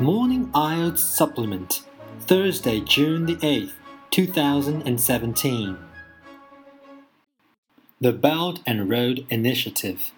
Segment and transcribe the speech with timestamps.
[0.00, 1.82] Morning IELTS Supplement,
[2.20, 3.72] Thursday, June the 8th,
[4.12, 5.76] 2017.
[8.00, 10.12] The Belt and Road Initiative.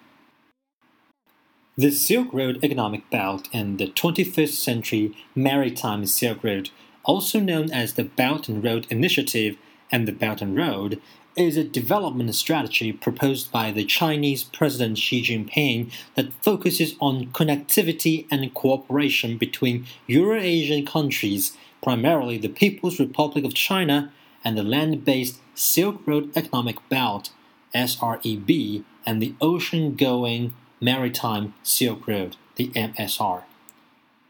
[1.79, 6.69] The Silk Road Economic Belt and the 21st Century Maritime Silk Road,
[7.05, 9.57] also known as the Belt and Road Initiative
[9.93, 11.01] and the Belt and Road,
[11.37, 18.27] is a development strategy proposed by the Chinese President Xi Jinping that focuses on connectivity
[18.31, 24.13] and cooperation between Eurasian countries, primarily the People's Republic of China
[24.45, 27.31] and the land based Silk Road Economic Belt,
[27.75, 33.43] SREB, and the ocean going Maritime Silk Road, the MSR.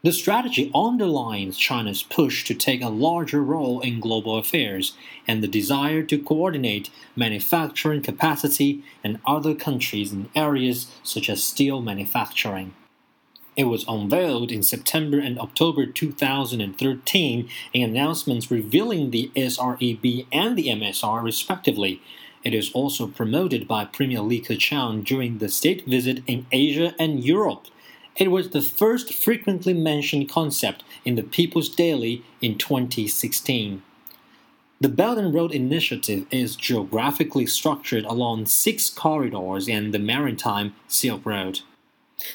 [0.03, 4.93] The strategy underlines China's push to take a larger role in global affairs
[5.27, 11.83] and the desire to coordinate manufacturing capacity in other countries in areas such as steel
[11.83, 12.73] manufacturing.
[13.55, 20.69] It was unveiled in September and October 2013 in announcements revealing the SREB and the
[20.69, 22.01] MSR respectively.
[22.43, 27.23] It is also promoted by Premier Li Keqiang during the state visit in Asia and
[27.23, 27.67] Europe
[28.15, 33.81] it was the first frequently mentioned concept in the People's Daily in 2016.
[34.79, 41.25] The Belt and Road Initiative is geographically structured along six corridors and the Maritime Silk
[41.25, 41.61] Road.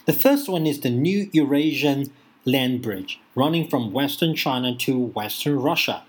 [0.04, 2.12] The first one is the New Eurasian
[2.44, 6.04] Land Bridge, running from western China to western Russia.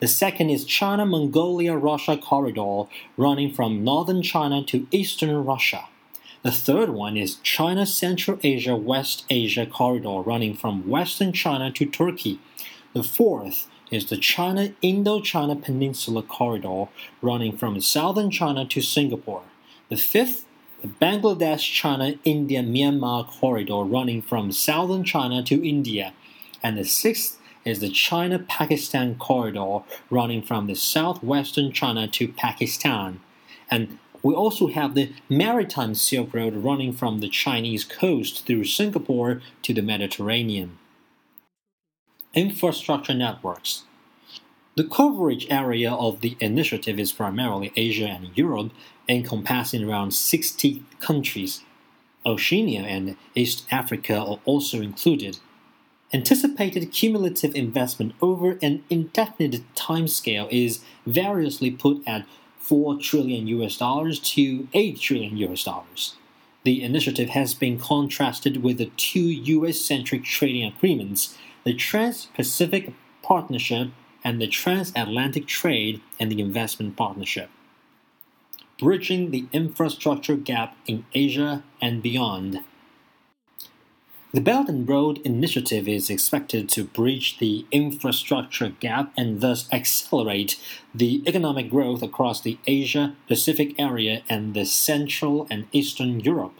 [0.00, 2.84] The second is China Mongolia Russia Corridor,
[3.16, 5.86] running from northern China to eastern Russia.
[6.46, 11.84] The third one is China Central Asia West Asia corridor running from western China to
[11.84, 12.38] Turkey.
[12.92, 16.84] The fourth is the China Indochina Peninsula corridor
[17.20, 19.42] running from southern China to Singapore.
[19.88, 20.46] The fifth,
[20.82, 26.12] the Bangladesh China India Myanmar corridor running from southern China to India.
[26.62, 29.80] And the sixth is the China Pakistan corridor
[30.10, 33.18] running from the southwestern China to Pakistan.
[33.68, 39.40] And we also have the Maritime Silk Road running from the Chinese coast through Singapore
[39.62, 40.78] to the Mediterranean.
[42.34, 43.84] Infrastructure networks.
[44.76, 48.72] The coverage area of the initiative is primarily Asia and Europe,
[49.08, 51.62] encompassing around 60 countries.
[52.26, 55.38] Oceania and East Africa are also included.
[56.12, 62.26] Anticipated cumulative investment over an indefinite timescale is variously put at
[62.66, 66.16] 4 trillion US dollars to 8 trillion US dollars.
[66.64, 72.92] The initiative has been contrasted with the two US centric trading agreements, the Trans Pacific
[73.22, 73.90] Partnership
[74.24, 77.50] and the Transatlantic Trade and the Investment Partnership.
[78.80, 82.64] Bridging the infrastructure gap in Asia and beyond.
[84.36, 90.60] The Belt and Road Initiative is expected to bridge the infrastructure gap and thus accelerate
[90.94, 96.52] the economic growth across the Asia Pacific area and the Central and Eastern Europe.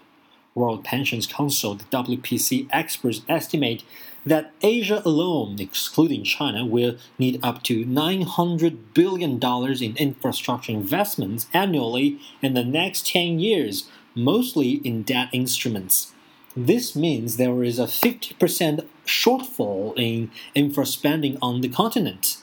[0.55, 3.83] World Pensions Council, the WPC experts estimate
[4.25, 9.39] that Asia alone, excluding China, will need up to $900 billion
[9.83, 16.15] in infrastructure investments annually in the next 10 years, mostly in debt instruments.
[16.59, 22.39] This means there is a 50% shortfall in infra spending on the continent.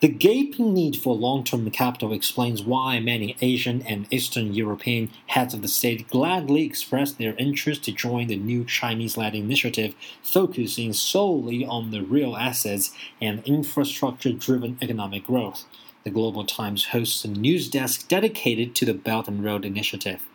[0.00, 5.54] The gaping need for long term capital explains why many Asian and Eastern European heads
[5.54, 10.92] of the state gladly expressed their interest to join the new Chinese led initiative focusing
[10.92, 15.64] solely on the real assets and infrastructure driven economic growth.
[16.02, 20.26] The Global Times hosts a news desk dedicated to the Belt and Road Initiative.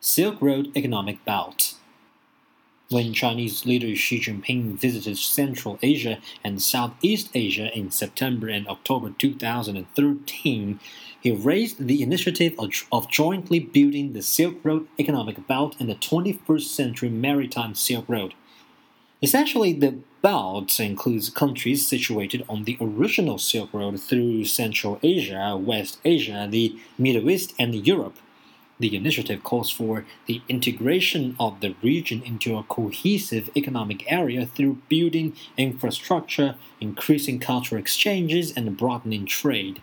[0.00, 1.74] Silk Road Economic Belt.
[2.88, 9.10] When Chinese leader Xi Jinping visited Central Asia and Southeast Asia in September and October
[9.18, 10.78] 2013,
[11.20, 12.54] he raised the initiative
[12.92, 18.34] of jointly building the Silk Road Economic Belt and the 21st Century Maritime Silk Road.
[19.20, 25.98] Essentially, the belt includes countries situated on the original Silk Road through Central Asia, West
[26.04, 28.14] Asia, the Middle East, and Europe.
[28.80, 34.82] The initiative calls for the integration of the region into a cohesive economic area through
[34.88, 39.82] building infrastructure, increasing cultural exchanges, and broadening trade.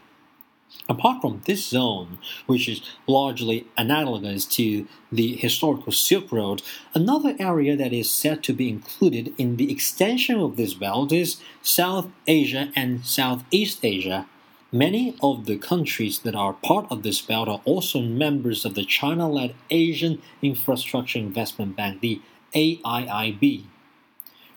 [0.87, 6.61] Apart from this zone, which is largely analogous to the historical Silk Road,
[6.93, 11.41] another area that is said to be included in the extension of this belt is
[11.61, 14.27] South Asia and Southeast Asia.
[14.75, 18.83] Many of the countries that are part of this belt are also members of the
[18.83, 22.21] China led Asian Infrastructure Investment Bank, the
[22.53, 23.63] AIIB.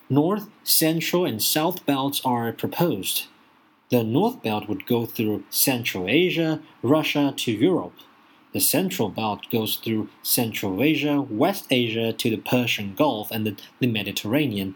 [0.09, 3.27] North, Central, and South belts are proposed.
[3.91, 7.95] The North belt would go through Central Asia, Russia to Europe.
[8.51, 13.55] The Central belt goes through Central Asia, West Asia to the Persian Gulf and the,
[13.79, 14.75] the Mediterranean.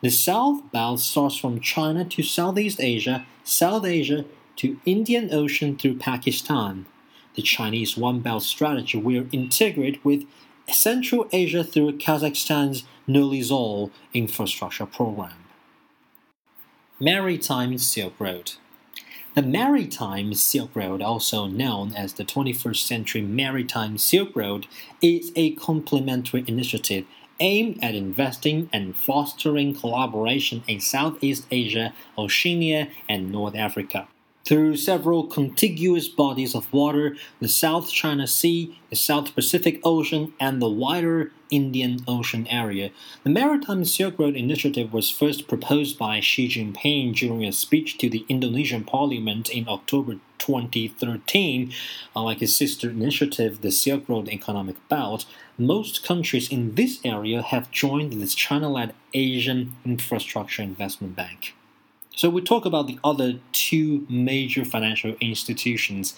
[0.00, 4.24] The South belt starts from China to Southeast Asia, South Asia
[4.60, 6.84] to Indian Ocean through Pakistan.
[7.34, 10.24] The Chinese One Belt strategy will integrate with
[10.68, 15.46] Central Asia through Kazakhstan's Nurly Zhol infrastructure program.
[17.00, 18.52] Maritime Silk Road
[19.34, 24.66] The Maritime Silk Road, also known as the 21st Century Maritime Silk Road,
[25.00, 27.06] is a complementary initiative
[27.40, 34.06] aimed at investing and fostering collaboration in Southeast Asia, Oceania, and North Africa
[34.44, 40.60] through several contiguous bodies of water the South China Sea, the South Pacific Ocean, and
[40.60, 42.90] the wider Indian Ocean area.
[43.24, 48.08] The Maritime Silk Road Initiative was first proposed by Xi Jinping during a speech to
[48.08, 51.72] the Indonesian parliament in October 2013.
[52.16, 55.26] Unlike uh, his sister initiative, the Silk Road Economic Belt,
[55.58, 61.54] most countries in this area have joined this China led Asian Infrastructure Investment Bank.
[62.20, 66.14] So we talk about the other two major financial institutions.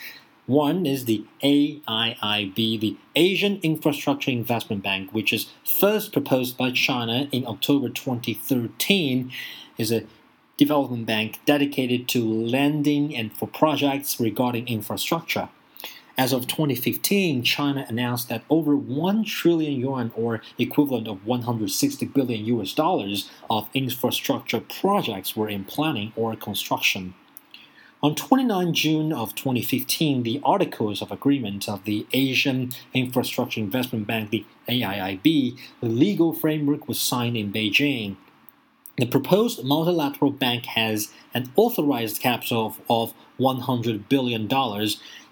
[0.47, 7.29] One is the AIIB, the Asian Infrastructure Investment Bank, which is first proposed by China
[7.31, 9.31] in October 2013,
[9.79, 10.03] is a
[10.57, 15.51] development bank dedicated to lending and for projects regarding infrastructure.
[16.19, 22.45] As of 2015, China announced that over 1 trillion yuan or equivalent of 160 billion
[22.47, 27.15] US dollars of infrastructure projects were in planning or construction.
[28.03, 34.31] On 29 June of 2015, the Articles of Agreement of the Asian Infrastructure Investment Bank,
[34.31, 38.17] the AIIB, the legal framework was signed in Beijing.
[38.99, 44.49] The proposed multilateral bank has an authorized capital of, of $100 billion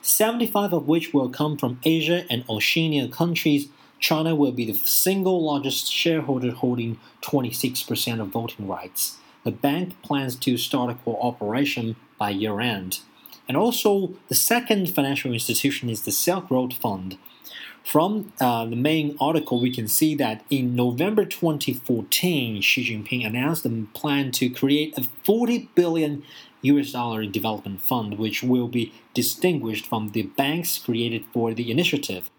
[0.02, 3.68] 75 of which will come from Asia and Oceania countries.
[3.98, 9.18] China will be the single largest shareholder holding 26% of voting rights.
[9.44, 13.00] The bank plans to start a cooperation by year end.
[13.46, 17.18] And also, the second financial institution is the Silk Road Fund.
[17.84, 23.64] From uh, the main article, we can see that in November 2014, Xi Jinping announced
[23.64, 26.22] the plan to create a 40 billion
[26.62, 32.30] US dollar development fund, which will be distinguished from the banks created for the initiative.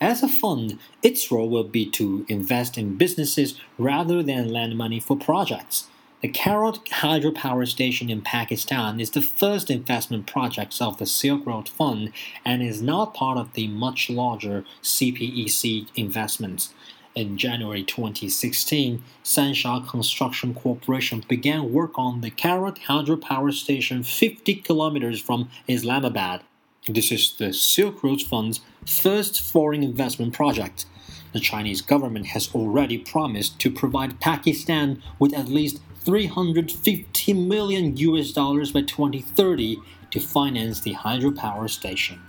[0.00, 4.98] As a fund, its role will be to invest in businesses rather than lend money
[4.98, 5.88] for projects.
[6.20, 11.66] The Karot hydropower station in Pakistan is the first investment project of the Silk Road
[11.66, 12.12] Fund
[12.44, 16.74] and is not part of the much larger CPEC investments.
[17.14, 25.22] In January 2016, Sanxia Construction Corporation began work on the Karot hydropower station 50 kilometers
[25.22, 26.42] from Islamabad.
[26.86, 30.84] This is the Silk Road Fund's first foreign investment project.
[31.32, 38.32] The Chinese government has already promised to provide Pakistan with at least 350 million US
[38.32, 39.78] dollars by 2030
[40.10, 42.20] to finance the hydropower station.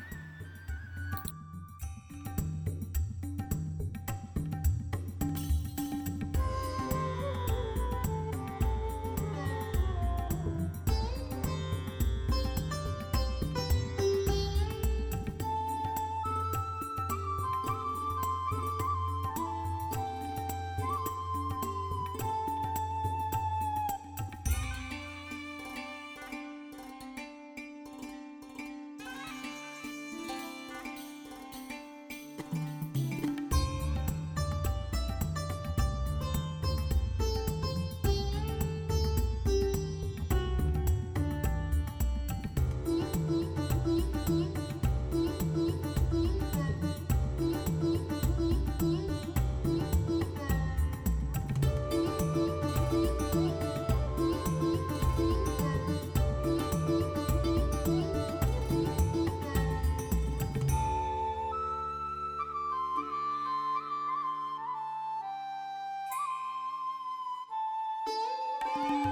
[68.75, 69.10] Música